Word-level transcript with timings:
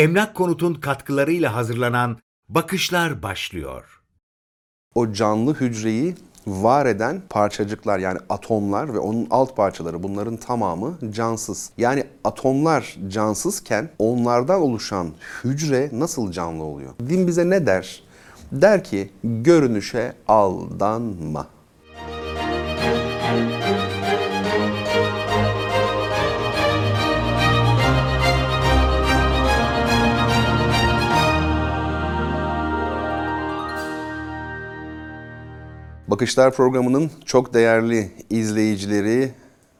Emlak 0.00 0.34
Konut'un 0.34 0.74
katkılarıyla 0.74 1.54
hazırlanan 1.54 2.18
Bakışlar 2.48 3.22
başlıyor. 3.22 4.02
o 4.94 5.12
canlı 5.12 5.54
hücreyi 5.54 6.14
var 6.46 6.86
eden 6.86 7.22
parçacıklar 7.30 7.98
yani 7.98 8.18
atomlar 8.28 8.94
ve 8.94 8.98
onun 8.98 9.26
alt 9.30 9.56
parçaları 9.56 10.02
bunların 10.02 10.36
tamamı 10.36 10.98
cansız. 11.10 11.70
Yani 11.78 12.04
atomlar 12.24 12.96
cansızken 13.08 13.90
onlardan 13.98 14.60
oluşan 14.60 15.08
hücre 15.44 15.90
nasıl 15.92 16.32
canlı 16.32 16.64
oluyor? 16.64 16.92
Din 17.08 17.26
bize 17.26 17.50
ne 17.50 17.66
der? 17.66 18.02
Der 18.52 18.84
ki 18.84 19.10
görünüşe 19.24 20.12
aldanma. 20.28 21.46
Bakışlar 36.10 36.52
programının 36.54 37.10
çok 37.24 37.54
değerli 37.54 38.10
izleyicileri 38.30 39.32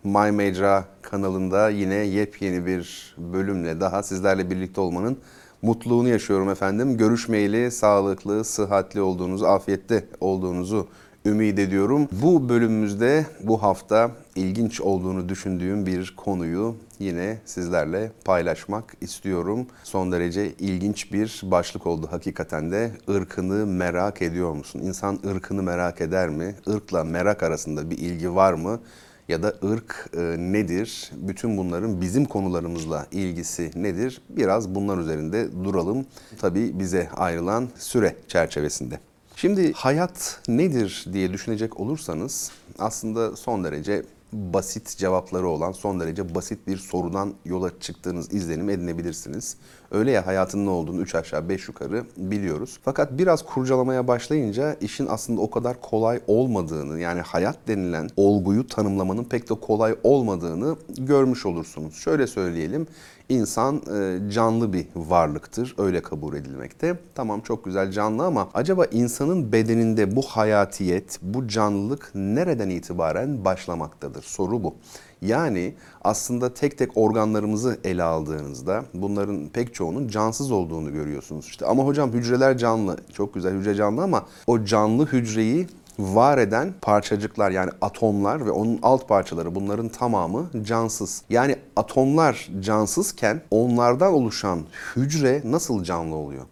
My 0.04 0.32
Mecra 0.32 0.84
kanalında 1.02 1.70
yine 1.70 1.94
yepyeni 1.94 2.66
bir 2.66 3.14
bölümle 3.18 3.80
daha 3.80 4.02
sizlerle 4.02 4.50
birlikte 4.50 4.80
olmanın 4.80 5.18
mutluluğunu 5.62 6.08
yaşıyorum 6.08 6.50
efendim. 6.50 6.96
Görüşmeyeli 6.96 7.70
sağlıklı, 7.70 8.44
sıhhatli 8.44 9.00
olduğunuzu, 9.00 9.46
afiyette 9.46 10.04
olduğunuzu 10.20 10.88
ümit 11.26 11.58
ediyorum. 11.58 12.08
Bu 12.12 12.48
bölümümüzde 12.48 13.26
bu 13.40 13.62
hafta 13.62 14.10
ilginç 14.34 14.80
olduğunu 14.80 15.28
düşündüğüm 15.28 15.86
bir 15.86 16.14
konuyu 16.16 16.76
yine 16.98 17.38
sizlerle 17.44 18.12
paylaşmak 18.24 18.94
istiyorum. 19.00 19.66
Son 19.84 20.12
derece 20.12 20.52
ilginç 20.52 21.12
bir 21.12 21.40
başlık 21.44 21.86
oldu 21.86 22.08
hakikaten 22.10 22.72
de. 22.72 22.92
Irkını 23.08 23.66
merak 23.66 24.22
ediyor 24.22 24.52
musun? 24.52 24.80
İnsan 24.80 25.18
ırkını 25.26 25.62
merak 25.62 26.00
eder 26.00 26.28
mi? 26.28 26.54
Irkla 26.66 27.04
merak 27.04 27.42
arasında 27.42 27.90
bir 27.90 27.98
ilgi 27.98 28.34
var 28.34 28.52
mı? 28.52 28.80
Ya 29.28 29.42
da 29.42 29.54
ırk 29.64 30.10
e, 30.16 30.20
nedir? 30.38 31.10
Bütün 31.16 31.56
bunların 31.56 32.00
bizim 32.00 32.24
konularımızla 32.24 33.06
ilgisi 33.12 33.70
nedir? 33.76 34.22
Biraz 34.28 34.74
bunlar 34.74 34.98
üzerinde 34.98 35.64
duralım. 35.64 36.06
Tabii 36.40 36.78
bize 36.78 37.08
ayrılan 37.16 37.68
süre 37.78 38.16
çerçevesinde. 38.28 39.09
Şimdi 39.40 39.72
hayat 39.72 40.40
nedir 40.48 41.06
diye 41.12 41.32
düşünecek 41.32 41.80
olursanız 41.80 42.50
aslında 42.78 43.36
son 43.36 43.64
derece 43.64 44.02
basit 44.32 44.96
cevapları 44.96 45.48
olan 45.48 45.72
son 45.72 46.00
derece 46.00 46.34
basit 46.34 46.66
bir 46.66 46.76
sorudan 46.76 47.34
yola 47.44 47.80
çıktığınız 47.80 48.32
izlenim 48.32 48.70
edinebilirsiniz. 48.70 49.56
Öyle 49.90 50.10
ya 50.10 50.26
hayatın 50.26 50.66
ne 50.66 50.70
olduğunu 50.70 51.00
3 51.00 51.14
aşağı 51.14 51.48
5 51.48 51.68
yukarı 51.68 52.04
biliyoruz. 52.16 52.78
Fakat 52.84 53.18
biraz 53.18 53.42
kurcalamaya 53.42 54.08
başlayınca 54.08 54.76
işin 54.80 55.06
aslında 55.06 55.40
o 55.40 55.50
kadar 55.50 55.80
kolay 55.80 56.20
olmadığını 56.26 57.00
yani 57.00 57.20
hayat 57.20 57.56
denilen 57.68 58.10
olguyu 58.16 58.66
tanımlamanın 58.66 59.24
pek 59.24 59.50
de 59.50 59.54
kolay 59.54 59.94
olmadığını 60.02 60.76
görmüş 60.98 61.46
olursunuz. 61.46 61.94
Şöyle 61.94 62.26
söyleyelim. 62.26 62.86
İnsan 63.30 63.76
e, 63.76 64.30
canlı 64.30 64.72
bir 64.72 64.86
varlıktır. 64.96 65.74
Öyle 65.78 66.02
kabul 66.02 66.36
edilmekte. 66.36 66.98
Tamam 67.14 67.40
çok 67.40 67.64
güzel 67.64 67.90
canlı 67.90 68.24
ama 68.24 68.48
acaba 68.54 68.84
insanın 68.84 69.52
bedeninde 69.52 70.16
bu 70.16 70.22
hayatiyet, 70.22 71.18
bu 71.22 71.48
canlılık 71.48 72.10
nereden 72.14 72.70
itibaren 72.70 73.44
başlamaktadır? 73.44 74.22
Soru 74.22 74.64
bu. 74.64 74.74
Yani 75.22 75.74
aslında 76.04 76.54
tek 76.54 76.78
tek 76.78 76.96
organlarımızı 76.96 77.78
ele 77.84 78.02
aldığınızda 78.02 78.84
bunların 78.94 79.48
pek 79.48 79.74
çoğunun 79.74 80.08
cansız 80.08 80.50
olduğunu 80.50 80.92
görüyorsunuz. 80.92 81.46
İşte 81.46 81.66
ama 81.66 81.84
hocam 81.84 82.12
hücreler 82.12 82.58
canlı. 82.58 82.96
Çok 83.12 83.34
güzel 83.34 83.54
hücre 83.54 83.74
canlı 83.74 84.02
ama 84.02 84.26
o 84.46 84.64
canlı 84.64 85.06
hücreyi 85.06 85.66
var 86.00 86.38
eden 86.38 86.74
parçacıklar 86.82 87.50
yani 87.50 87.70
atomlar 87.80 88.46
ve 88.46 88.50
onun 88.50 88.78
alt 88.82 89.08
parçaları 89.08 89.54
bunların 89.54 89.88
tamamı 89.88 90.50
cansız. 90.62 91.22
Yani 91.30 91.56
atomlar 91.76 92.48
cansızken 92.60 93.42
onlardan 93.50 94.12
oluşan 94.12 94.60
hücre 94.96 95.42
nasıl 95.44 95.84
canlı 95.84 96.16
oluyor? 96.16 96.44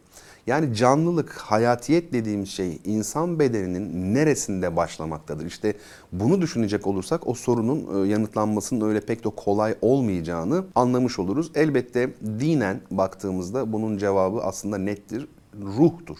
Yani 0.47 0.75
canlılık, 0.75 1.33
hayatiyet 1.33 2.13
dediğimiz 2.13 2.49
şey 2.49 2.79
insan 2.85 3.39
bedeninin 3.39 4.15
neresinde 4.15 4.77
başlamaktadır? 4.77 5.47
İşte 5.47 5.75
bunu 6.13 6.41
düşünecek 6.41 6.87
olursak 6.87 7.27
o 7.27 7.35
sorunun 7.35 8.05
e, 8.05 8.09
yanıtlanmasının 8.09 8.89
öyle 8.89 9.01
pek 9.01 9.25
de 9.25 9.29
kolay 9.37 9.75
olmayacağını 9.83 10.65
anlamış 10.75 11.19
oluruz. 11.19 11.51
Elbette 11.55 12.11
dinen 12.41 12.81
baktığımızda 12.91 13.73
bunun 13.73 13.99
cevabı 13.99 14.41
aslında 14.41 14.79
nettir, 14.79 15.29
ruhtur. 15.63 16.19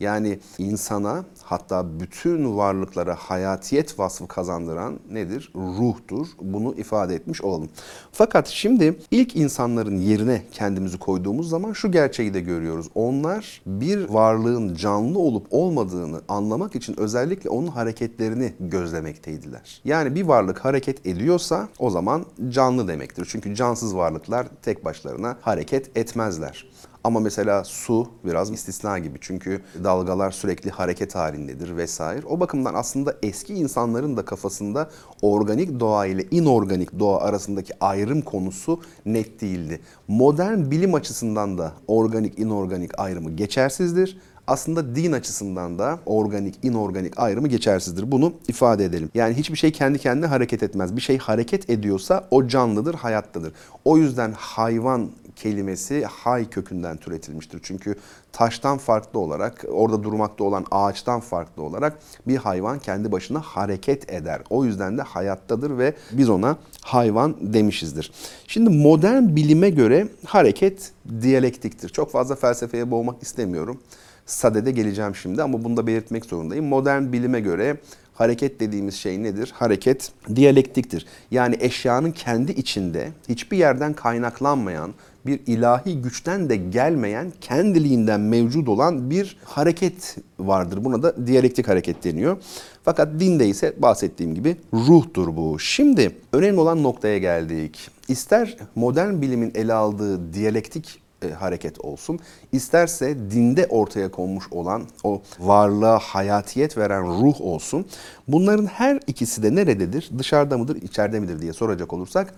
Yani 0.00 0.38
insana 0.58 1.24
hatta 1.42 2.00
bütün 2.00 2.56
varlıklara 2.56 3.14
hayatiyet 3.14 3.98
vasfı 3.98 4.28
kazandıran 4.28 5.00
nedir? 5.10 5.52
Ruhtur. 5.56 6.26
Bunu 6.40 6.74
ifade 6.74 7.14
etmiş 7.14 7.42
olalım. 7.42 7.68
Fakat 8.12 8.48
şimdi 8.48 8.98
ilk 9.10 9.36
insanların 9.36 9.96
yerine 9.96 10.42
kendimizi 10.52 10.98
koyduğumuz 10.98 11.48
zaman 11.48 11.72
şu 11.72 11.92
gerçeği 11.92 12.34
de 12.34 12.40
görüyoruz. 12.40 12.86
Onlar 12.94 13.62
bir 13.66 14.08
varlığın 14.08 14.74
canlı 14.74 15.18
olup 15.18 15.46
olmadığını 15.50 16.20
anlamak 16.28 16.74
için 16.74 17.00
özellikle 17.00 17.50
onun 17.50 17.66
hareketlerini 17.66 18.52
gözlemekteydiler. 18.60 19.80
Yani 19.84 20.14
bir 20.14 20.22
varlık 20.22 20.64
hareket 20.64 21.06
ediyorsa 21.06 21.68
o 21.78 21.90
zaman 21.90 22.24
canlı 22.48 22.88
demektir. 22.88 23.26
Çünkü 23.30 23.54
cansız 23.54 23.96
varlıklar 23.96 24.46
tek 24.62 24.84
başlarına 24.84 25.36
hareket 25.40 25.96
etmezler. 25.96 26.66
Ama 27.04 27.20
mesela 27.20 27.64
su 27.64 28.08
biraz 28.24 28.50
istisna 28.50 28.98
gibi 28.98 29.18
çünkü 29.20 29.60
dalgalar 29.84 30.30
sürekli 30.30 30.70
hareket 30.70 31.14
halindedir 31.14 31.76
vesaire. 31.76 32.26
O 32.26 32.40
bakımdan 32.40 32.74
aslında 32.74 33.16
eski 33.22 33.54
insanların 33.54 34.16
da 34.16 34.24
kafasında 34.24 34.90
organik 35.22 35.80
doğa 35.80 36.06
ile 36.06 36.22
inorganik 36.30 36.98
doğa 36.98 37.20
arasındaki 37.20 37.72
ayrım 37.80 38.22
konusu 38.22 38.80
net 39.06 39.40
değildi. 39.40 39.80
Modern 40.08 40.70
bilim 40.70 40.94
açısından 40.94 41.58
da 41.58 41.72
organik 41.86 42.38
inorganik 42.38 42.98
ayrımı 42.98 43.30
geçersizdir. 43.30 44.18
Aslında 44.46 44.96
din 44.96 45.12
açısından 45.12 45.78
da 45.78 45.98
organik, 46.06 46.54
inorganik 46.62 47.18
ayrımı 47.18 47.48
geçersizdir. 47.48 48.12
Bunu 48.12 48.32
ifade 48.48 48.84
edelim. 48.84 49.10
Yani 49.14 49.34
hiçbir 49.34 49.56
şey 49.56 49.72
kendi 49.72 49.98
kendine 49.98 50.26
hareket 50.26 50.62
etmez. 50.62 50.96
Bir 50.96 51.00
şey 51.00 51.18
hareket 51.18 51.70
ediyorsa 51.70 52.28
o 52.30 52.48
canlıdır, 52.48 52.94
hayattadır. 52.94 53.52
O 53.84 53.98
yüzden 53.98 54.32
hayvan 54.36 55.10
kelimesi 55.36 56.04
hay 56.04 56.50
kökünden 56.50 56.96
türetilmiştir. 56.96 57.60
Çünkü 57.62 57.94
taştan 58.32 58.78
farklı 58.78 59.18
olarak, 59.18 59.64
orada 59.68 60.02
durmakta 60.02 60.44
olan 60.44 60.66
ağaçtan 60.70 61.20
farklı 61.20 61.62
olarak 61.62 61.98
bir 62.28 62.36
hayvan 62.36 62.78
kendi 62.78 63.12
başına 63.12 63.40
hareket 63.40 64.12
eder. 64.12 64.42
O 64.50 64.64
yüzden 64.64 64.98
de 64.98 65.02
hayattadır 65.02 65.78
ve 65.78 65.94
biz 66.12 66.28
ona 66.30 66.56
hayvan 66.82 67.36
demişizdir. 67.40 68.12
Şimdi 68.46 68.70
modern 68.70 69.36
bilime 69.36 69.70
göre 69.70 70.08
hareket 70.26 70.92
diyalektiktir. 71.22 71.88
Çok 71.88 72.10
fazla 72.10 72.34
felsefeye 72.34 72.90
boğmak 72.90 73.22
istemiyorum. 73.22 73.80
Sadede 74.26 74.70
geleceğim 74.70 75.14
şimdi 75.14 75.42
ama 75.42 75.64
bunu 75.64 75.76
da 75.76 75.86
belirtmek 75.86 76.24
zorundayım. 76.24 76.66
Modern 76.66 77.12
bilime 77.12 77.40
göre 77.40 77.76
hareket 78.14 78.60
dediğimiz 78.60 78.94
şey 78.94 79.22
nedir? 79.22 79.52
Hareket 79.54 80.12
diyalektiktir. 80.36 81.06
Yani 81.30 81.56
eşyanın 81.60 82.12
kendi 82.12 82.52
içinde 82.52 83.12
hiçbir 83.28 83.58
yerden 83.58 83.92
kaynaklanmayan, 83.92 84.94
bir 85.26 85.40
ilahi 85.46 86.02
güçten 86.02 86.48
de 86.48 86.56
gelmeyen, 86.56 87.32
kendiliğinden 87.40 88.20
mevcut 88.20 88.68
olan 88.68 89.10
bir 89.10 89.36
hareket 89.44 90.16
vardır. 90.38 90.84
Buna 90.84 91.02
da 91.02 91.26
diyalektik 91.26 91.68
hareket 91.68 92.04
deniyor. 92.04 92.36
Fakat 92.84 93.20
dinde 93.20 93.48
ise 93.48 93.74
bahsettiğim 93.78 94.34
gibi 94.34 94.56
ruhtur 94.72 95.36
bu. 95.36 95.58
Şimdi 95.58 96.16
önemli 96.32 96.60
olan 96.60 96.82
noktaya 96.82 97.18
geldik. 97.18 97.90
İster 98.08 98.56
modern 98.74 99.22
bilimin 99.22 99.52
ele 99.54 99.74
aldığı 99.74 100.32
diyalektik 100.32 101.03
e, 101.24 101.32
hareket 101.32 101.84
olsun. 101.84 102.18
İsterse 102.52 103.16
dinde 103.30 103.66
ortaya 103.66 104.10
konmuş 104.10 104.44
olan 104.50 104.82
o 105.04 105.22
varlığa 105.40 105.98
hayatiyet 105.98 106.78
veren 106.78 107.04
ruh 107.04 107.40
olsun. 107.40 107.86
Bunların 108.28 108.66
her 108.66 109.00
ikisi 109.06 109.42
de 109.42 109.54
nerededir? 109.54 110.10
Dışarıda 110.18 110.58
mıdır, 110.58 110.76
içeride 110.76 111.20
midir 111.20 111.40
diye 111.40 111.52
soracak 111.52 111.92
olursak 111.92 112.34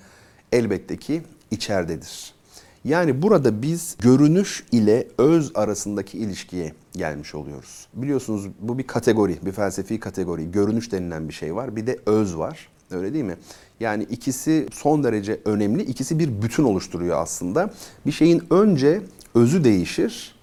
elbette 0.52 0.96
ki 0.96 1.22
içeridedir. 1.50 2.36
Yani 2.84 3.22
burada 3.22 3.62
biz 3.62 3.96
görünüş 3.98 4.64
ile 4.72 5.08
öz 5.18 5.52
arasındaki 5.54 6.18
ilişkiye 6.18 6.72
gelmiş 6.92 7.34
oluyoruz. 7.34 7.86
Biliyorsunuz 7.94 8.46
bu 8.60 8.78
bir 8.78 8.86
kategori, 8.86 9.36
bir 9.42 9.52
felsefi 9.52 10.00
kategori. 10.00 10.50
Görünüş 10.50 10.92
denilen 10.92 11.28
bir 11.28 11.34
şey 11.34 11.54
var. 11.54 11.76
Bir 11.76 11.86
de 11.86 11.98
öz 12.06 12.38
var. 12.38 12.68
Öyle 12.90 13.14
değil 13.14 13.24
mi? 13.24 13.36
Yani 13.80 14.02
ikisi 14.02 14.66
son 14.72 15.04
derece 15.04 15.40
önemli. 15.44 15.82
İkisi 15.82 16.18
bir 16.18 16.42
bütün 16.42 16.64
oluşturuyor 16.64 17.22
aslında. 17.22 17.70
Bir 18.06 18.12
şeyin 18.12 18.42
önce 18.50 19.00
özü 19.34 19.64
değişir. 19.64 20.36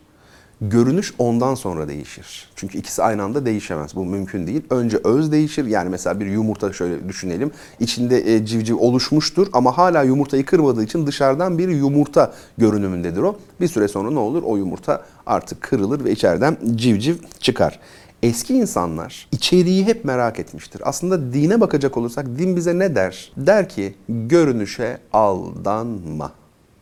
Görünüş 0.61 1.13
ondan 1.17 1.55
sonra 1.55 1.87
değişir. 1.87 2.49
Çünkü 2.55 2.77
ikisi 2.77 3.03
aynı 3.03 3.23
anda 3.23 3.45
değişemez. 3.45 3.95
Bu 3.95 4.05
mümkün 4.05 4.47
değil. 4.47 4.61
Önce 4.69 4.97
öz 5.03 5.31
değişir. 5.31 5.65
Yani 5.65 5.89
mesela 5.89 6.19
bir 6.19 6.25
yumurta 6.25 6.73
şöyle 6.73 7.09
düşünelim. 7.09 7.51
İçinde 7.79 8.35
e, 8.35 8.45
civciv 8.45 8.77
oluşmuştur 8.77 9.47
ama 9.53 9.77
hala 9.77 10.03
yumurtayı 10.03 10.45
kırmadığı 10.45 10.83
için 10.83 11.07
dışarıdan 11.07 11.57
bir 11.57 11.69
yumurta 11.69 12.33
görünümündedir 12.57 13.21
o. 13.21 13.37
Bir 13.61 13.67
süre 13.67 13.87
sonra 13.87 14.11
ne 14.11 14.19
olur? 14.19 14.43
O 14.45 14.57
yumurta 14.57 15.05
artık 15.25 15.61
kırılır 15.61 16.03
ve 16.03 16.11
içeriden 16.11 16.57
civciv 16.75 17.15
çıkar. 17.39 17.79
Eski 18.23 18.53
insanlar 18.53 19.27
içeriği 19.31 19.85
hep 19.85 20.05
merak 20.05 20.39
etmiştir. 20.39 20.81
Aslında 20.85 21.33
dine 21.33 21.61
bakacak 21.61 21.97
olursak 21.97 22.25
din 22.25 22.55
bize 22.55 22.79
ne 22.79 22.95
der? 22.95 23.31
Der 23.37 23.69
ki 23.69 23.95
görünüşe 24.09 24.97
aldanma. 25.13 26.31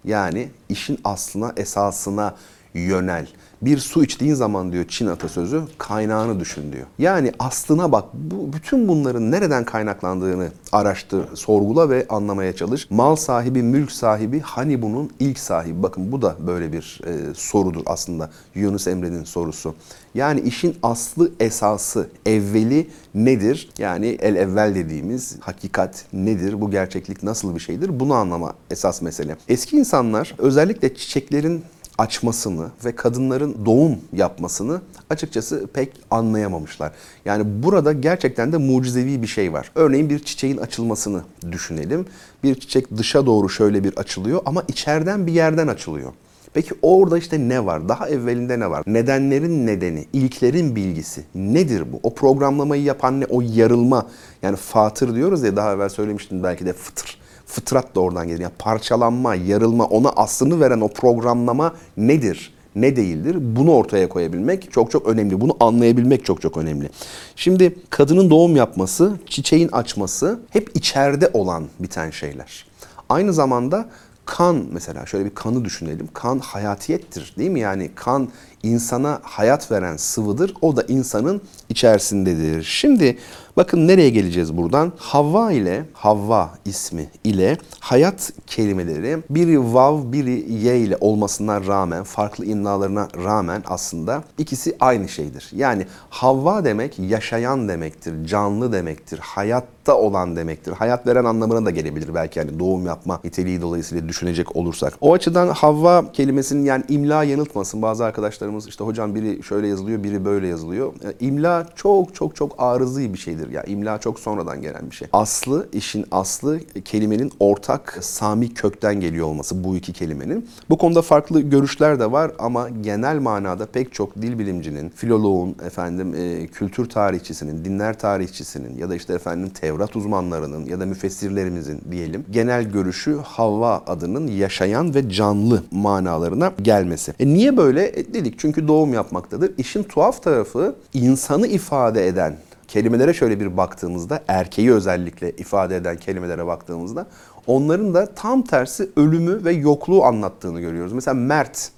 Yani 0.06 0.50
işin 0.70 1.00
aslına, 1.04 1.54
esasına 1.58 2.36
yönel. 2.74 3.28
Bir 3.62 3.78
su 3.78 4.04
içtiğin 4.04 4.34
zaman 4.34 4.72
diyor 4.72 4.86
Çin 4.88 5.08
atasözü 5.08 5.62
kaynağını 5.78 6.40
düşün 6.40 6.72
diyor. 6.72 6.86
Yani 7.00 7.32
aslına 7.40 7.92
bak. 7.92 8.06
Bu, 8.14 8.54
bütün 8.54 8.88
bunların 8.88 9.32
nereden 9.32 9.66
kaynaklandığını 9.66 10.48
araştır, 10.72 11.36
sorgula 11.36 11.90
ve 11.90 12.06
anlamaya 12.10 12.56
çalış. 12.56 12.92
Mal 12.92 13.16
sahibi, 13.16 13.64
mülk 13.64 13.92
sahibi 13.92 14.40
hani 14.40 14.82
bunun 14.82 15.12
ilk 15.20 15.40
sahibi. 15.40 15.84
Bakın 15.84 16.12
bu 16.12 16.22
da 16.22 16.36
böyle 16.48 16.74
bir 16.74 17.02
e, 17.06 17.34
sorudur 17.34 17.82
aslında. 17.86 18.30
Yunus 18.56 18.88
Emre'nin 18.88 19.24
sorusu. 19.24 19.76
Yani 20.16 20.42
işin 20.42 20.76
aslı 20.84 21.32
esası, 21.40 22.10
evveli 22.26 22.90
nedir? 23.16 23.70
Yani 23.78 24.08
el 24.08 24.36
evvel 24.36 24.76
dediğimiz 24.76 25.38
hakikat 25.40 26.06
nedir? 26.14 26.62
Bu 26.62 26.72
gerçeklik 26.72 27.24
nasıl 27.24 27.56
bir 27.56 27.60
şeydir? 27.60 28.00
Bunu 28.00 28.14
anlama 28.14 28.54
esas 28.72 29.02
mesele. 29.02 29.38
Eski 29.48 29.78
insanlar 29.78 30.36
özellikle 30.38 30.96
çiçeklerin 30.96 31.64
açmasını 32.02 32.68
ve 32.86 32.96
kadınların 32.96 33.66
doğum 33.66 33.98
yapmasını 34.14 34.82
açıkçası 35.10 35.68
pek 35.74 35.94
anlayamamışlar. 36.12 36.92
Yani 37.26 37.64
burada 37.64 37.94
gerçekten 37.94 38.54
de 38.54 38.58
mucizevi 38.58 39.22
bir 39.22 39.28
şey 39.28 39.54
var. 39.54 39.72
Örneğin 39.76 40.10
bir 40.10 40.20
çiçeğin 40.20 40.58
açılmasını 40.58 41.22
düşünelim. 41.52 42.06
Bir 42.44 42.56
çiçek 42.56 42.98
dışa 42.98 43.26
doğru 43.26 43.50
şöyle 43.50 43.84
bir 43.84 43.98
açılıyor 43.98 44.42
ama 44.46 44.64
içeriden 44.68 45.28
bir 45.28 45.32
yerden 45.32 45.68
açılıyor. 45.68 46.12
Peki 46.54 46.74
orada 46.82 47.18
işte 47.18 47.50
ne 47.50 47.66
var? 47.66 47.90
Daha 47.90 48.10
evvelinde 48.10 48.60
ne 48.60 48.70
var? 48.70 48.84
Nedenlerin 48.88 49.68
nedeni, 49.68 50.06
ilklerin 50.14 50.76
bilgisi 50.76 51.24
nedir 51.36 51.94
bu? 51.94 52.00
O 52.04 52.14
programlamayı 52.14 52.84
yapan 52.84 53.22
ne? 53.22 53.26
O 53.26 53.42
yarılma 53.42 54.08
yani 54.42 54.56
fatır 54.56 55.16
diyoruz 55.16 55.44
ya 55.44 55.56
daha 55.56 55.74
evvel 55.74 55.90
söylemiştim 55.90 56.44
belki 56.44 56.66
de 56.66 56.74
fıtır. 56.74 57.21
Fıtrat 57.52 57.96
da 57.96 58.00
oradan 58.00 58.28
gelir. 58.28 58.40
Yani 58.40 58.54
parçalanma, 58.60 59.36
yarılma, 59.36 59.86
ona 59.86 60.10
aslını 60.10 60.60
veren 60.60 60.82
o 60.82 60.88
programlama 60.88 61.74
nedir? 61.98 62.54
Ne 62.76 62.96
değildir? 62.96 63.38
Bunu 63.40 63.72
ortaya 63.72 64.10
koyabilmek 64.10 64.72
çok 64.72 64.92
çok 64.92 65.08
önemli. 65.08 65.42
Bunu 65.42 65.58
anlayabilmek 65.60 66.26
çok 66.26 66.42
çok 66.42 66.58
önemli. 66.58 66.90
Şimdi 67.36 67.76
kadının 67.90 68.30
doğum 68.30 68.56
yapması, 68.56 69.20
çiçeğin 69.26 69.70
açması 69.72 70.40
hep 70.50 70.72
içeride 70.76 71.30
olan 71.34 71.64
biten 71.80 72.10
şeyler. 72.10 72.66
Aynı 73.10 73.34
zamanda 73.34 73.90
kan 74.26 74.66
mesela 74.72 75.06
şöyle 75.06 75.26
bir 75.26 75.36
kanı 75.36 75.66
düşünelim. 75.66 76.08
Kan 76.14 76.40
hayatiyettir 76.40 77.34
değil 77.38 77.52
mi? 77.52 77.60
Yani 77.60 77.92
kan 77.96 78.30
insana 78.64 79.20
hayat 79.24 79.72
veren 79.72 79.98
sıvıdır. 79.98 80.54
O 80.62 80.76
da 80.76 80.84
insanın 80.88 81.42
içerisindedir. 81.70 82.64
Şimdi 82.64 83.18
bakın 83.58 83.88
nereye 83.88 84.10
geleceğiz 84.10 84.58
buradan? 84.58 84.94
Havva 84.98 85.52
ile 85.52 85.86
Havva 85.94 86.50
ismi 86.66 87.10
ile 87.24 87.58
hayat 87.80 88.32
kelimeleri 88.48 89.18
biri 89.30 89.74
vav 89.74 90.12
biri 90.12 90.54
ye 90.54 90.80
ile 90.80 90.98
olmasına 91.00 91.68
rağmen 91.68 92.04
farklı 92.04 92.46
imlalarına 92.46 93.08
rağmen 93.24 93.64
aslında 93.66 94.24
ikisi 94.38 94.76
aynı 94.80 95.10
şeydir. 95.10 95.50
Yani 95.56 95.86
Havva 96.10 96.66
demek 96.66 97.00
yaşayan 97.00 97.68
demektir, 97.68 98.26
canlı 98.26 98.72
demektir, 98.72 99.20
hayatta 99.20 99.98
olan 99.98 100.36
demektir. 100.36 100.72
Hayat 100.72 101.08
veren 101.08 101.26
anlamına 101.26 101.66
da 101.66 101.72
gelebilir 101.72 102.16
belki 102.16 102.40
hani 102.40 102.60
doğum 102.60 102.86
yapma 102.86 103.20
niteliği 103.24 103.62
dolayısıyla 103.62 104.10
düşünecek 104.10 104.56
olursak. 104.56 104.94
O 105.02 105.14
açıdan 105.14 105.48
Havva 105.48 106.12
kelimesinin 106.12 106.66
yani 106.66 106.84
imla 106.90 107.24
yanıltmasın. 107.24 107.82
Bazı 107.82 108.06
arkadaşlarımız 108.52 108.68
işte 108.68 108.84
hocam 108.84 109.16
biri 109.16 109.44
şöyle 109.44 109.68
yazılıyor, 109.68 110.04
biri 110.04 110.26
böyle 110.26 110.48
yazılıyor. 110.48 110.94
Yani 111.04 111.14
imla 111.20 111.68
çok 111.76 112.16
çok 112.16 112.36
çok 112.36 112.56
arızi 112.58 113.14
bir 113.14 113.18
şeydir. 113.18 113.48
Ya 113.48 113.54
yani 113.54 113.70
imla 113.70 113.98
çok 113.98 114.20
sonradan 114.20 114.62
gelen 114.62 114.90
bir 114.90 114.96
şey. 114.96 115.08
Aslı, 115.14 115.68
işin 115.74 116.06
aslı 116.12 116.60
kelimenin 116.86 117.32
ortak 117.40 117.98
Sami 118.02 118.54
kökten 118.54 119.00
geliyor 119.00 119.28
olması 119.28 119.64
bu 119.64 119.76
iki 119.76 119.94
kelimenin. 119.94 120.50
Bu 120.70 120.78
konuda 120.78 121.02
farklı 121.02 121.42
görüşler 121.42 122.00
de 122.00 122.12
var 122.12 122.32
ama 122.40 122.70
genel 122.70 123.20
manada 123.20 123.66
pek 123.66 123.94
çok 123.94 124.16
dil 124.16 124.40
bilimcinin, 124.40 124.90
filoloğun, 124.90 125.56
efendim 125.66 126.16
e, 126.16 126.48
kültür 126.48 126.90
tarihçisinin, 126.90 127.66
dinler 127.66 128.00
tarihçisinin 128.00 128.78
ya 128.78 128.90
da 128.90 128.96
işte 128.96 129.14
efendim 129.14 129.50
Tevrat 129.50 129.96
uzmanlarının 129.96 130.66
ya 130.66 130.80
da 130.80 130.86
müfessirlerimizin 130.86 131.82
diyelim 131.92 132.26
genel 132.32 132.64
görüşü 132.64 133.18
Havva 133.24 133.84
adının 133.88 134.28
yaşayan 134.28 134.96
ve 134.96 135.10
canlı 135.10 135.64
manalarına 135.72 136.52
gelmesi. 136.62 137.14
E 137.20 137.28
niye 137.28 137.58
böyle? 137.58 137.88
E 137.88 138.14
dedik 138.14 138.40
çünkü 138.42 138.68
doğum 138.68 138.94
yapmaktadır. 138.94 139.52
İşin 139.58 139.84
tuhaf 139.84 140.24
tarafı 140.24 140.76
insanı 140.94 141.48
ifade 141.48 142.08
eden 142.08 142.36
kelimelere 142.68 143.14
şöyle 143.14 143.40
bir 143.40 143.58
baktığımızda 143.58 144.24
erkeği 144.28 144.72
özellikle 144.72 145.32
ifade 145.32 145.76
eden 145.76 145.98
kelimelere 145.98 146.46
baktığımızda 146.46 147.08
onların 147.48 147.94
da 147.94 148.06
tam 148.06 148.42
tersi 148.42 148.90
ölümü 148.96 149.46
ve 149.46 149.52
yokluğu 149.52 150.04
anlattığını 150.04 150.62
görüyoruz. 150.62 150.94
Mesela 150.94 151.16
mert. 151.16 151.72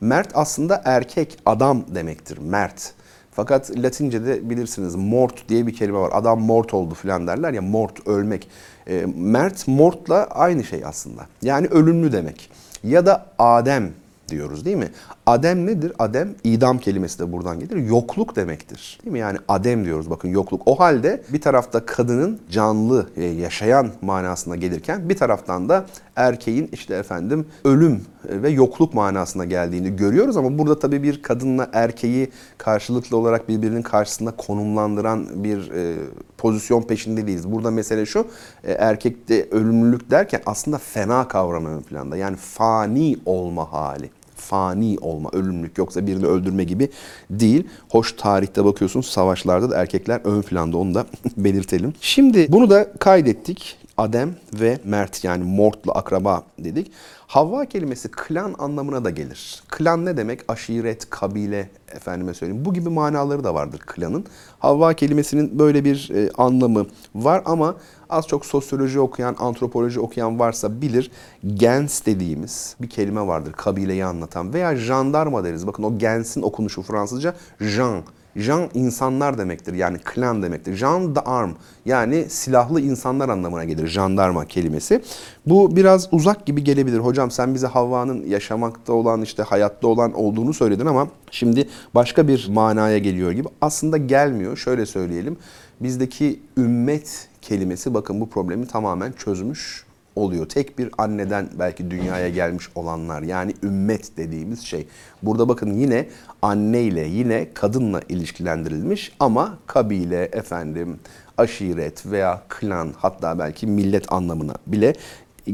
Mert 0.00 0.30
aslında 0.34 0.82
erkek, 0.84 1.38
adam 1.46 1.84
demektir. 1.94 2.38
Mert. 2.38 2.92
Fakat 3.32 3.70
Latince'de 3.78 4.50
bilirsiniz 4.50 4.94
mort 4.94 5.48
diye 5.48 5.66
bir 5.66 5.74
kelime 5.74 5.98
var. 5.98 6.10
Adam 6.14 6.40
mort 6.40 6.74
oldu 6.74 6.94
falan 6.94 7.26
derler 7.26 7.52
ya 7.52 7.62
mort 7.62 8.06
ölmek. 8.06 8.48
E, 8.86 9.06
mert 9.16 9.68
mortla 9.68 10.24
aynı 10.24 10.64
şey 10.64 10.84
aslında. 10.84 11.26
Yani 11.42 11.66
ölümlü 11.66 12.12
demek. 12.12 12.50
Ya 12.84 13.06
da 13.06 13.26
Adem 13.38 13.92
diyoruz 14.28 14.64
değil 14.64 14.76
mi? 14.76 14.88
Adem 15.28 15.66
nedir? 15.66 15.92
Adem 15.98 16.34
idam 16.44 16.78
kelimesi 16.78 17.18
de 17.18 17.32
buradan 17.32 17.60
gelir. 17.60 17.76
Yokluk 17.76 18.36
demektir. 18.36 18.98
Değil 19.04 19.12
mi? 19.12 19.18
Yani 19.18 19.38
adem 19.48 19.84
diyoruz 19.84 20.10
bakın 20.10 20.28
yokluk. 20.28 20.62
O 20.66 20.80
halde 20.80 21.22
bir 21.28 21.40
tarafta 21.40 21.86
kadının 21.86 22.40
canlı, 22.50 23.06
yaşayan 23.16 23.90
manasına 24.02 24.56
gelirken 24.56 25.08
bir 25.08 25.16
taraftan 25.16 25.68
da 25.68 25.86
erkeğin 26.16 26.68
işte 26.72 26.94
efendim 26.94 27.46
ölüm 27.64 28.00
ve 28.24 28.48
yokluk 28.50 28.94
manasına 28.94 29.44
geldiğini 29.44 29.96
görüyoruz 29.96 30.36
ama 30.36 30.58
burada 30.58 30.78
tabii 30.78 31.02
bir 31.02 31.22
kadınla 31.22 31.68
erkeği 31.72 32.30
karşılıklı 32.58 33.16
olarak 33.16 33.48
birbirinin 33.48 33.82
karşısında 33.82 34.30
konumlandıran 34.30 35.44
bir 35.44 35.70
e, 35.70 35.96
pozisyon 36.38 36.82
peşinde 36.82 37.26
değiliz. 37.26 37.52
Burada 37.52 37.70
mesele 37.70 38.06
şu 38.06 38.26
e, 38.64 38.72
erkekte 38.72 39.48
ölümlülük 39.50 40.10
derken 40.10 40.40
aslında 40.46 40.78
fena 40.78 41.28
kavramı 41.28 41.82
planda. 41.82 42.16
Yani 42.16 42.36
fani 42.36 43.18
olma 43.26 43.72
hali 43.72 44.10
fani 44.40 44.98
olma, 45.00 45.30
ölümlük 45.32 45.78
yoksa 45.78 46.06
birini 46.06 46.26
öldürme 46.26 46.64
gibi 46.64 46.88
değil. 47.30 47.64
Hoş 47.90 48.12
tarihte 48.12 48.64
bakıyorsun 48.64 49.00
savaşlarda 49.00 49.70
da 49.70 49.76
erkekler 49.76 50.20
ön 50.24 50.42
planda 50.42 50.76
onu 50.76 50.94
da 50.94 51.06
belirtelim. 51.36 51.94
Şimdi 52.00 52.52
bunu 52.52 52.70
da 52.70 52.92
kaydettik. 52.92 53.78
Adem 53.96 54.36
ve 54.60 54.78
Mert 54.84 55.24
yani 55.24 55.44
Mort'la 55.44 55.92
akraba 55.92 56.42
dedik. 56.58 56.92
Havva 57.26 57.64
kelimesi 57.64 58.10
klan 58.10 58.54
anlamına 58.58 59.04
da 59.04 59.10
gelir. 59.10 59.62
Klan 59.68 60.04
ne 60.04 60.16
demek? 60.16 60.40
Aşiret, 60.48 61.10
kabile, 61.10 61.68
efendime 61.92 62.34
söyleyeyim. 62.34 62.64
Bu 62.64 62.74
gibi 62.74 62.88
manaları 62.88 63.44
da 63.44 63.54
vardır 63.54 63.80
klanın. 63.86 64.24
Havva 64.58 64.94
kelimesinin 64.94 65.58
böyle 65.58 65.84
bir 65.84 66.10
e, 66.14 66.30
anlamı 66.38 66.86
var 67.14 67.42
ama 67.44 67.76
az 68.10 68.26
çok 68.26 68.46
sosyoloji 68.46 69.00
okuyan, 69.00 69.36
antropoloji 69.38 70.00
okuyan 70.00 70.38
varsa 70.38 70.80
bilir. 70.80 71.10
Gens 71.54 72.06
dediğimiz 72.06 72.76
bir 72.80 72.90
kelime 72.90 73.26
vardır 73.26 73.52
kabileyi 73.52 74.04
anlatan 74.04 74.54
veya 74.54 74.76
jandarma 74.76 75.44
deriz. 75.44 75.66
Bakın 75.66 75.82
o 75.82 75.98
gensin 75.98 76.42
okunuşu 76.42 76.82
Fransızca 76.82 77.34
Jean. 77.60 78.02
Jean 78.38 78.70
insanlar 78.74 79.38
demektir 79.38 79.74
yani 79.74 79.98
klan 79.98 80.42
demektir. 80.42 80.76
Jean 80.76 81.14
d'arm 81.14 81.50
yani 81.84 82.26
silahlı 82.28 82.80
insanlar 82.80 83.28
anlamına 83.28 83.64
gelir 83.64 83.86
jandarma 83.86 84.44
kelimesi. 84.44 85.02
Bu 85.46 85.76
biraz 85.76 86.08
uzak 86.12 86.46
gibi 86.46 86.64
gelebilir. 86.64 86.98
Hocam 86.98 87.30
sen 87.30 87.54
bize 87.54 87.66
Havva'nın 87.66 88.26
yaşamakta 88.26 88.92
olan 88.92 89.22
işte 89.22 89.42
hayatta 89.42 89.88
olan 89.88 90.12
olduğunu 90.12 90.54
söyledin 90.54 90.86
ama 90.86 91.08
şimdi 91.30 91.68
başka 91.94 92.28
bir 92.28 92.48
manaya 92.48 92.98
geliyor 92.98 93.32
gibi. 93.32 93.48
Aslında 93.60 93.96
gelmiyor. 93.96 94.56
Şöyle 94.56 94.86
söyleyelim. 94.86 95.36
Bizdeki 95.80 96.40
ümmet 96.56 97.28
kelimesi 97.42 97.94
bakın 97.94 98.20
bu 98.20 98.28
problemi 98.28 98.66
tamamen 98.66 99.12
çözmüş 99.12 99.87
oluyor. 100.18 100.48
Tek 100.48 100.78
bir 100.78 100.90
anneden 100.98 101.48
belki 101.58 101.90
dünyaya 101.90 102.28
gelmiş 102.28 102.68
olanlar 102.74 103.22
yani 103.22 103.54
ümmet 103.62 104.16
dediğimiz 104.16 104.60
şey. 104.60 104.86
Burada 105.22 105.48
bakın 105.48 105.72
yine 105.72 106.08
anne 106.42 106.82
ile 106.82 107.06
yine 107.06 107.48
kadınla 107.54 108.00
ilişkilendirilmiş 108.08 109.12
ama 109.20 109.58
kabile 109.66 110.24
efendim 110.24 111.00
aşiret 111.38 112.06
veya 112.06 112.42
klan 112.48 112.94
hatta 112.96 113.38
belki 113.38 113.66
millet 113.66 114.12
anlamına 114.12 114.54
bile 114.66 114.94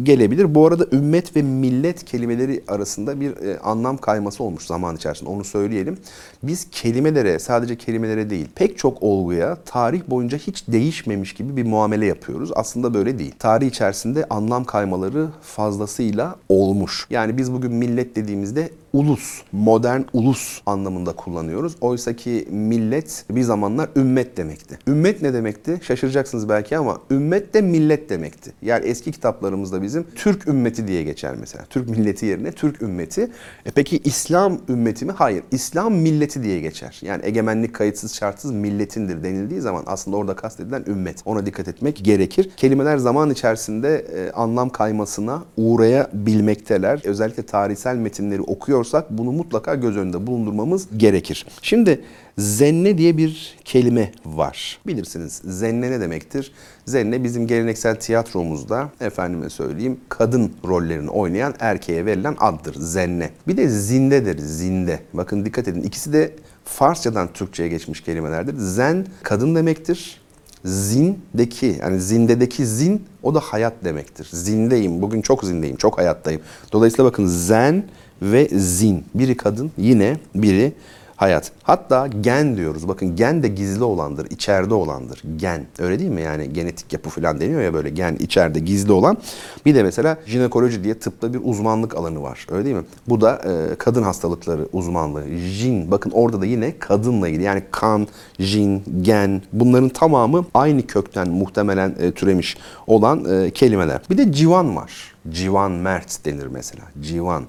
gelebilir. 0.03 0.55
Bu 0.55 0.67
arada 0.67 0.87
ümmet 0.93 1.37
ve 1.37 1.43
millet 1.43 2.05
kelimeleri 2.05 2.63
arasında 2.69 3.21
bir 3.21 3.37
e, 3.37 3.59
anlam 3.59 3.97
kayması 3.97 4.45
olmuş 4.45 4.67
zaman 4.67 4.97
içerisinde. 4.97 5.31
Onu 5.31 5.45
söyleyelim. 5.45 5.99
Biz 6.43 6.71
kelimelere, 6.71 7.39
sadece 7.39 7.77
kelimelere 7.77 8.31
değil, 8.31 8.47
pek 8.55 8.79
çok 8.79 9.03
olguya 9.03 9.57
tarih 9.67 10.03
boyunca 10.09 10.39
hiç 10.39 10.69
değişmemiş 10.69 11.35
gibi 11.35 11.57
bir 11.57 11.67
muamele 11.67 12.07
yapıyoruz. 12.07 12.51
Aslında 12.55 12.95
böyle 12.95 13.19
değil. 13.19 13.35
Tarih 13.39 13.67
içerisinde 13.67 14.25
anlam 14.31 14.65
kaymaları 14.65 15.29
fazlasıyla 15.43 16.37
olmuş. 16.49 17.07
Yani 17.11 17.39
biz 17.39 17.53
bugün 17.53 17.73
millet 17.73 18.17
dediğimizde 18.17 18.71
ulus, 18.95 19.43
modern 19.53 20.01
ulus 20.13 20.61
anlamında 20.67 21.13
kullanıyoruz. 21.13 21.77
Oysa 21.81 22.17
ki 22.17 22.49
millet 22.51 23.25
bir 23.31 23.43
zamanlar 23.43 23.89
ümmet 23.97 24.37
demekti. 24.37 24.79
Ümmet 24.87 25.23
ne 25.23 25.35
demekti? 25.35 25.81
Şaşıracaksınız 25.83 26.49
belki 26.49 26.79
ama 26.79 27.01
ümmet 27.11 27.55
de 27.55 27.61
millet 27.61 28.11
demekti. 28.11 28.53
Yani 28.63 28.87
eski 28.87 29.13
kitaplarımızda 29.13 29.83
bizim 29.83 30.07
Türk 30.15 30.49
ümmeti 30.49 30.89
diye 30.89 31.03
geçer 31.03 31.35
mesela. 31.41 31.65
Türk 31.71 31.89
milleti 31.89 32.27
yerine 32.27 32.53
Türk 32.53 32.83
ümmeti. 32.83 33.31
E 33.67 33.71
peki 33.71 34.01
İslam 34.05 34.59
ümmeti 34.69 35.05
mi? 35.05 35.13
Hayır. 35.13 35.43
İslam 35.51 35.95
milleti 35.95 36.43
diye 36.43 36.61
geçer. 36.61 36.99
Yani 37.03 37.21
egemenlik 37.25 37.75
kayıtsız 37.75 38.15
şartsız 38.15 38.51
milletindir 38.51 39.23
denildiği 39.23 39.61
zaman 39.61 39.83
aslında 39.87 40.17
orada 40.17 40.37
kastedilen 40.37 40.85
ümmet. 40.87 41.23
Ona 41.25 41.47
dikkat 41.47 41.69
etmek 41.69 42.05
gerekir. 42.05 42.51
Kelimeler 42.57 42.97
zaman 42.97 43.31
içerisinde 43.31 43.99
e, 43.99 44.33
anlam 44.33 44.69
kaymasına 44.71 45.43
uğrayabilmekteler. 45.57 47.01
Özellikle 47.05 47.43
tarihsel 47.43 47.97
metinleri 47.97 48.43
okuyorsak 48.85 49.11
bunu 49.11 49.33
mutlaka 49.33 49.75
göz 49.75 49.97
önünde 49.97 50.26
bulundurmamız 50.26 50.88
gerekir. 50.97 51.47
Şimdi 51.62 52.00
zenne 52.38 52.99
diye 52.99 53.17
bir 53.17 53.57
kelime 53.64 54.12
var. 54.25 54.79
Bilirsiniz 54.87 55.43
zenne 55.45 55.91
ne 55.91 56.00
demektir? 56.00 56.53
Zenne 56.87 57.25
bizim 57.25 57.47
geleneksel 57.47 57.97
tiyatromuzda 57.97 58.91
efendime 59.00 59.50
söyleyeyim 59.50 60.00
kadın 60.09 60.53
rollerini 60.67 61.11
oynayan 61.11 61.55
erkeğe 61.61 62.07
verilen 62.07 62.37
addır 62.41 62.75
zenne. 62.75 63.31
Bir 63.49 63.57
de 63.57 63.69
zindedir 63.69 64.38
zinde. 64.38 65.00
Bakın 65.12 65.45
dikkat 65.45 65.69
edin 65.69 65.83
ikisi 65.83 66.12
de 66.12 66.33
Farsçadan 66.64 67.29
Türkçe'ye 67.33 67.69
geçmiş 67.69 68.00
kelimelerdir. 68.00 68.55
Zen 68.59 69.07
kadın 69.23 69.55
demektir. 69.55 70.21
Zindeki 70.64 71.76
yani 71.81 72.00
zindedeki 72.00 72.67
zin 72.67 73.03
o 73.23 73.35
da 73.35 73.41
hayat 73.41 73.73
demektir. 73.85 74.29
Zindeyim. 74.33 75.03
Bugün 75.03 75.23
çok 75.23 75.45
zindeyim. 75.45 75.76
Çok 75.76 75.99
hayattayım. 75.99 76.41
Dolayısıyla 76.73 77.05
bakın 77.05 77.26
zen 77.26 77.85
ve 78.33 78.49
zin. 78.52 79.04
Biri 79.14 79.37
kadın 79.37 79.71
yine 79.78 80.16
biri 80.35 80.73
hayat. 81.16 81.52
Hatta 81.62 82.07
gen 82.07 82.57
diyoruz. 82.57 82.88
Bakın 82.88 83.16
gen 83.16 83.43
de 83.43 83.49
gizli 83.49 83.85
olandır, 83.85 84.31
içeride 84.31 84.75
olandır. 84.75 85.23
Gen. 85.37 85.66
Öyle 85.78 85.99
değil 85.99 86.11
mi? 86.11 86.23
Yani 86.23 86.52
genetik 86.52 86.93
yapı 86.93 87.11
falan 87.11 87.40
deniyor 87.40 87.62
ya 87.62 87.75
böyle 87.75 87.90
gen 87.90 88.16
içeride 88.16 88.61
gizli 88.61 88.93
olan. 88.93 89.19
Bir 89.66 89.75
de 89.75 89.83
mesela 89.83 90.16
jinekoloji 90.26 90.85
diye 90.85 90.99
tıpta 90.99 91.35
bir 91.35 91.40
uzmanlık 91.45 91.97
alanı 91.97 92.23
var. 92.23 92.47
Öyle 92.50 92.64
değil 92.64 92.76
mi? 92.76 92.85
Bu 93.09 93.21
da 93.21 93.40
e, 93.45 93.75
kadın 93.75 94.02
hastalıkları 94.02 94.69
uzmanlığı. 94.73 95.25
Jin. 95.28 95.90
Bakın 95.90 96.11
orada 96.11 96.40
da 96.40 96.47
yine 96.47 96.78
kadınla 96.78 97.28
ilgili. 97.28 97.43
Yani 97.43 97.62
kan, 97.71 98.09
jin, 98.38 98.83
gen 99.02 99.43
bunların 99.52 99.88
tamamı 99.88 100.45
aynı 100.54 100.87
kökten 100.87 101.28
muhtemelen 101.28 101.95
e, 102.00 102.12
türemiş 102.12 102.57
olan 102.87 103.25
e, 103.25 103.50
kelimeler. 103.50 104.00
Bir 104.11 104.19
de 104.19 104.33
civan 104.33 104.76
var. 104.76 105.14
Civan 105.31 105.73
mert 105.73 106.25
denir 106.25 106.47
mesela. 106.47 106.83
Civan. 107.02 107.45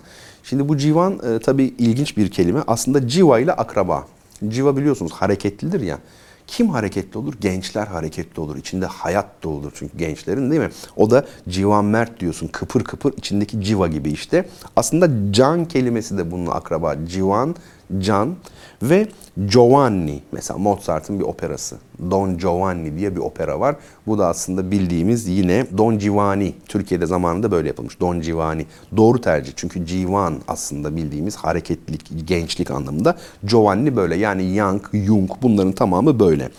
Şimdi 0.50 0.70
bu 0.70 0.78
civan 0.78 1.20
e, 1.20 1.40
tabii 1.40 1.64
ilginç 1.64 2.18
bir 2.18 2.32
kelime. 2.32 2.64
Aslında 2.68 3.08
civa 3.08 3.40
ile 3.40 3.54
akraba. 3.54 4.08
Civa 4.48 4.78
biliyorsunuz 4.78 5.12
hareketlidir 5.12 5.82
ya. 5.82 6.00
Kim 6.48 6.70
hareketli 6.70 7.18
olur? 7.18 7.34
Gençler 7.42 7.88
hareketli 7.88 8.42
olur. 8.42 8.58
İçinde 8.58 8.86
hayat 8.86 9.44
da 9.44 9.72
çünkü 9.74 9.98
gençlerin 9.98 10.52
değil 10.52 10.62
mi? 10.62 10.70
O 10.96 11.12
da 11.12 11.26
civan 11.50 11.86
mert 11.86 12.20
diyorsun. 12.20 12.48
Kıpır 12.48 12.84
kıpır 12.84 13.14
içindeki 13.18 13.62
civa 13.62 13.88
gibi 13.88 14.12
işte. 14.12 14.50
Aslında 14.76 15.34
can 15.34 15.66
kelimesi 15.66 16.18
de 16.18 16.32
bununla 16.32 16.52
akraba. 16.52 16.96
Civan, 17.08 17.56
can 18.00 18.36
ve 18.84 19.08
Giovanni 19.46 20.22
mesela 20.32 20.58
Mozart'ın 20.58 21.20
bir 21.20 21.24
operası. 21.24 21.78
Don 22.12 22.38
Giovanni 22.38 22.98
diye 22.98 23.16
bir 23.16 23.20
opera 23.22 23.60
var. 23.60 23.76
Bu 24.08 24.18
da 24.18 24.28
aslında 24.28 24.72
bildiğimiz 24.72 25.28
yine 25.28 25.66
Don 25.78 26.00
Giovanni. 26.00 26.54
Türkiye'de 26.68 27.06
zamanında 27.06 27.52
böyle 27.52 27.68
yapılmış. 27.68 28.00
Don 28.00 28.22
Giovanni. 28.22 28.66
Doğru 28.98 29.22
tercih. 29.22 29.54
Çünkü 29.56 29.86
civan 29.86 30.42
aslında 30.48 30.96
bildiğimiz 30.96 31.36
hareketlilik, 31.36 32.28
gençlik 32.28 32.72
anlamında. 32.72 33.18
Giovanni 33.44 33.96
böyle 33.96 34.16
yani 34.16 34.56
young, 34.56 34.82
young 34.94 35.32
bunların 35.42 35.72
tamamı 35.72 36.20
böyle. 36.20 36.50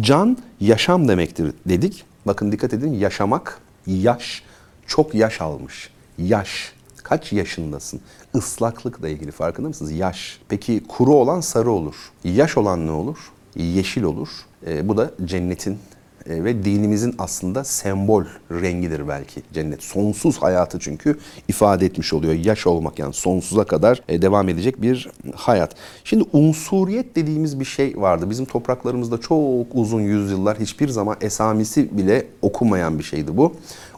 Can 0.00 0.36
yaşam 0.60 1.08
demektir 1.08 1.52
dedik. 1.68 2.04
Bakın 2.26 2.52
dikkat 2.52 2.74
edin 2.74 2.94
yaşamak, 2.94 3.60
yaş, 3.86 4.42
çok 4.86 5.14
yaş 5.14 5.40
almış. 5.40 5.90
Yaş. 6.18 6.75
Kaç 7.08 7.32
yaşındasın? 7.32 8.00
Islaklıkla 8.34 9.08
ilgili 9.08 9.30
farkında 9.30 9.68
mısınız? 9.68 9.92
Yaş. 9.92 10.40
Peki 10.48 10.82
kuru 10.88 11.14
olan 11.14 11.40
sarı 11.40 11.70
olur. 11.70 11.94
Yaş 12.24 12.56
olan 12.56 12.86
ne 12.86 12.90
olur? 12.90 13.16
Yeşil 13.56 14.02
olur. 14.02 14.28
E, 14.66 14.88
bu 14.88 14.96
da 14.96 15.10
cennetin 15.24 15.78
e, 16.26 16.44
ve 16.44 16.64
dinimizin 16.64 17.14
aslında 17.18 17.64
sembol 17.64 18.24
rengidir 18.50 19.08
belki 19.08 19.42
cennet. 19.52 19.82
Sonsuz 19.82 20.38
hayatı 20.38 20.78
çünkü 20.78 21.18
ifade 21.48 21.86
etmiş 21.86 22.12
oluyor. 22.12 22.34
Yaş 22.34 22.66
olmak 22.66 22.98
yani 22.98 23.14
sonsuza 23.14 23.64
kadar 23.64 24.02
e, 24.08 24.22
devam 24.22 24.48
edecek 24.48 24.82
bir 24.82 25.10
hayat. 25.34 25.74
Şimdi 26.04 26.24
unsuriyet 26.32 27.16
dediğimiz 27.16 27.60
bir 27.60 27.64
şey 27.64 27.96
vardı. 27.96 28.30
Bizim 28.30 28.44
topraklarımızda 28.44 29.18
çok 29.18 29.66
uzun 29.74 30.00
yüzyıllar 30.00 30.58
hiçbir 30.58 30.88
zaman 30.88 31.16
esamisi 31.20 31.98
bile 31.98 32.26
okunmayan 32.42 32.98
bir 32.98 33.04
şeydi 33.04 33.36
bu 33.36 33.52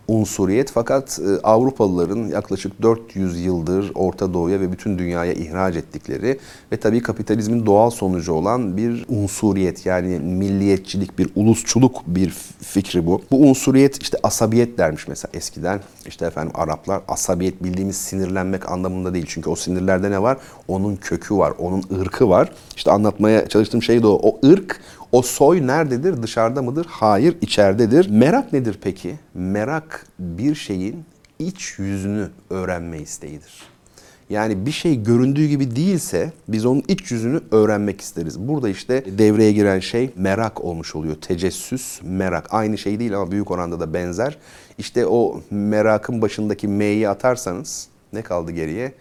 unsuriyet 0.08 0.70
fakat 0.70 1.20
e, 1.20 1.40
Avrupalıların 1.42 2.28
yaklaşık 2.28 2.82
400 2.82 3.40
yıldır 3.44 3.92
Orta 3.94 4.34
Doğu'ya 4.34 4.60
ve 4.60 4.72
bütün 4.72 4.98
dünyaya 4.98 5.32
ihraç 5.32 5.76
ettikleri 5.76 6.38
ve 6.72 6.76
tabii 6.76 7.02
kapitalizmin 7.02 7.66
doğal 7.66 7.90
sonucu 7.90 8.32
olan 8.32 8.76
bir 8.76 9.06
unsuriyet 9.08 9.86
yani 9.86 10.18
milliyetçilik 10.18 11.18
bir 11.18 11.28
ulusçuluk 11.34 12.02
bir 12.06 12.30
fikri 12.60 13.06
bu. 13.06 13.22
Bu 13.30 13.36
unsuriyet 13.36 14.02
işte 14.02 14.18
asabiyet 14.22 14.78
dermiş 14.78 15.08
mesela 15.08 15.30
eskiden 15.34 15.80
işte 16.06 16.26
efendim 16.26 16.52
Araplar 16.54 17.00
asabiyet 17.08 17.64
bildiğimiz 17.64 17.96
sinirlenmek 17.96 18.70
anlamında 18.70 19.14
değil 19.14 19.26
çünkü 19.28 19.50
o 19.50 19.56
sinirlerde 19.56 20.10
ne 20.10 20.22
var? 20.22 20.36
Onun 20.68 20.96
kökü 20.96 21.36
var, 21.36 21.52
onun 21.58 21.82
ırkı 22.00 22.28
var. 22.28 22.52
İşte 22.76 22.90
anlatmaya 22.90 23.48
çalıştığım 23.48 23.82
şey 23.82 24.02
de 24.02 24.06
o. 24.06 24.20
O 24.22 24.38
ırk 24.46 24.80
o 25.12 25.22
soy 25.22 25.66
nerededir? 25.66 26.22
Dışarıda 26.22 26.62
mıdır? 26.62 26.86
Hayır, 26.90 27.36
içeridedir. 27.40 28.10
Merak 28.10 28.52
nedir 28.52 28.78
peki? 28.82 29.14
Merak 29.34 30.06
bir 30.18 30.54
şeyin 30.54 31.04
iç 31.38 31.78
yüzünü 31.78 32.28
öğrenme 32.50 32.98
isteğidir. 32.98 33.62
Yani 34.30 34.66
bir 34.66 34.72
şey 34.72 35.02
göründüğü 35.02 35.46
gibi 35.46 35.76
değilse 35.76 36.32
biz 36.48 36.66
onun 36.66 36.82
iç 36.88 37.10
yüzünü 37.10 37.40
öğrenmek 37.50 38.00
isteriz. 38.00 38.40
Burada 38.48 38.68
işte 38.68 39.18
devreye 39.18 39.52
giren 39.52 39.80
şey 39.80 40.10
merak 40.16 40.64
olmuş 40.64 40.96
oluyor. 40.96 41.14
Tecessüs, 41.14 42.00
merak. 42.02 42.54
Aynı 42.54 42.78
şey 42.78 42.98
değil 42.98 43.16
ama 43.16 43.30
büyük 43.30 43.50
oranda 43.50 43.80
da 43.80 43.94
benzer. 43.94 44.38
İşte 44.78 45.06
o 45.06 45.40
merakın 45.50 46.22
başındaki 46.22 46.68
M'yi 46.68 47.08
atarsanız 47.08 47.88
ne 48.12 48.22
kaldı 48.22 48.52
geriye? 48.52 48.92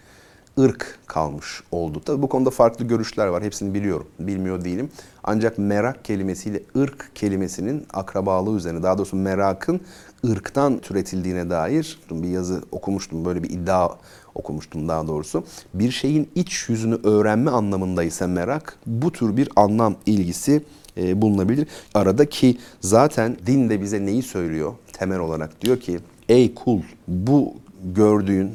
Irk 0.59 0.99
kalmış 1.07 1.63
oldu. 1.71 2.01
Tabii 2.05 2.21
bu 2.21 2.29
konuda 2.29 2.49
farklı 2.49 2.85
görüşler 2.85 3.27
var. 3.27 3.43
Hepsini 3.43 3.73
biliyorum. 3.73 4.07
Bilmiyor 4.19 4.63
değilim. 4.63 4.89
Ancak 5.23 5.57
merak 5.57 6.05
kelimesiyle 6.05 6.63
ırk 6.77 7.15
kelimesinin 7.15 7.85
akrabalığı 7.93 8.57
üzerine, 8.57 8.83
daha 8.83 8.97
doğrusu 8.97 9.15
merakın 9.15 9.81
ırktan 10.25 10.79
türetildiğine 10.79 11.49
dair 11.49 11.99
bir 12.11 12.29
yazı 12.29 12.63
okumuştum. 12.71 13.25
Böyle 13.25 13.43
bir 13.43 13.49
iddia 13.49 13.89
okumuştum 14.35 14.87
daha 14.87 15.07
doğrusu. 15.07 15.43
Bir 15.73 15.91
şeyin 15.91 16.29
iç 16.35 16.69
yüzünü 16.69 16.95
öğrenme 17.03 17.51
anlamında 17.51 18.03
ise 18.03 18.27
merak 18.27 18.77
bu 18.85 19.11
tür 19.11 19.37
bir 19.37 19.49
anlam 19.55 19.95
ilgisi 20.05 20.63
e, 20.97 21.21
bulunabilir. 21.21 21.67
Arada 21.93 22.29
ki 22.29 22.57
zaten 22.81 23.37
din 23.45 23.69
de 23.69 23.81
bize 23.81 24.05
neyi 24.05 24.23
söylüyor 24.23 24.73
temel 24.93 25.19
olarak? 25.19 25.61
Diyor 25.61 25.79
ki 25.79 25.99
ey 26.29 26.53
kul 26.53 26.81
bu 27.07 27.53
gördüğün 27.95 28.51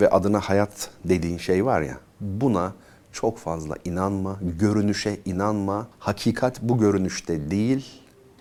ve 0.00 0.10
adına 0.10 0.40
hayat 0.40 0.90
dediğin 1.04 1.38
şey 1.38 1.64
var 1.64 1.82
ya 1.82 1.98
buna 2.20 2.72
çok 3.12 3.38
fazla 3.38 3.76
inanma, 3.84 4.38
görünüşe 4.58 5.20
inanma. 5.24 5.86
Hakikat 5.98 6.62
bu 6.62 6.78
görünüşte 6.78 7.50
değil, 7.50 7.86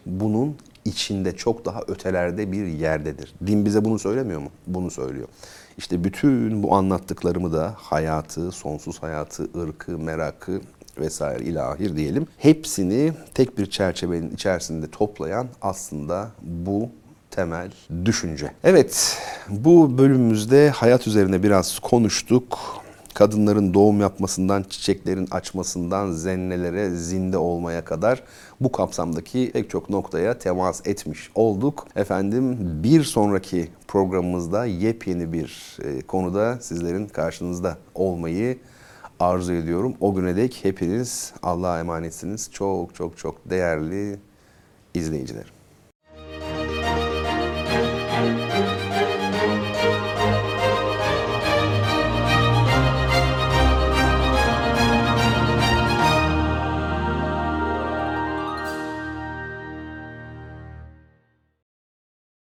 bunun 0.05 0.57
içinde 0.85 1.35
çok 1.35 1.65
daha 1.65 1.81
ötelerde 1.87 2.51
bir 2.51 2.65
yerdedir. 2.65 3.33
Din 3.47 3.65
bize 3.65 3.85
bunu 3.85 3.99
söylemiyor 3.99 4.39
mu? 4.41 4.49
Bunu 4.67 4.91
söylüyor. 4.91 5.27
İşte 5.77 6.03
bütün 6.03 6.63
bu 6.63 6.75
anlattıklarımı 6.75 7.53
da 7.53 7.73
hayatı, 7.77 8.51
sonsuz 8.51 9.03
hayatı, 9.03 9.49
ırkı, 9.61 9.97
merakı 9.97 10.61
vesaire 10.99 11.43
ilahir 11.43 11.95
diyelim. 11.95 12.27
Hepsini 12.37 13.13
tek 13.33 13.57
bir 13.57 13.65
çerçevenin 13.65 14.31
içerisinde 14.31 14.87
toplayan 14.87 15.47
aslında 15.61 16.31
bu 16.41 16.89
temel 17.35 17.71
düşünce. 18.05 18.51
Evet, 18.63 19.17
bu 19.49 19.97
bölümümüzde 19.97 20.69
hayat 20.69 21.07
üzerine 21.07 21.43
biraz 21.43 21.79
konuştuk. 21.79 22.59
kadınların 23.13 23.73
doğum 23.73 24.01
yapmasından, 24.01 24.63
çiçeklerin 24.69 25.27
açmasından, 25.31 26.11
zennelere, 26.11 26.89
zinde 26.89 27.37
olmaya 27.37 27.85
kadar 27.85 28.23
bu 28.61 28.71
kapsamdaki 28.71 29.51
pek 29.53 29.69
çok 29.69 29.89
noktaya 29.89 30.39
temas 30.39 30.87
etmiş 30.87 31.29
olduk. 31.35 31.87
Efendim 31.95 32.57
bir 32.83 33.03
sonraki 33.03 33.67
programımızda 33.87 34.65
yepyeni 34.65 35.33
bir 35.33 35.77
e, 35.83 36.01
konuda 36.01 36.57
sizlerin 36.61 37.07
karşınızda 37.07 37.77
olmayı 37.95 38.57
arzu 39.19 39.53
ediyorum. 39.53 39.95
O 39.99 40.15
güne 40.15 40.35
dek 40.35 40.59
hepiniz 40.63 41.33
Allah'a 41.43 41.79
emanetsiniz. 41.79 42.51
Çok 42.51 42.95
çok 42.95 43.17
çok 43.17 43.49
değerli 43.49 44.19
izleyicilerim. 44.93 45.62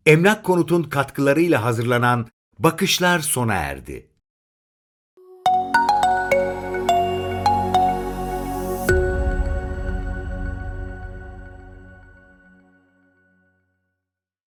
Emlak 0.06 0.44
Konut'un 0.44 0.84
katkılarıyla 0.84 1.64
hazırlanan 1.64 2.28
Bakışlar 2.60 3.20
sona 3.20 3.54
erdi. 3.54 4.08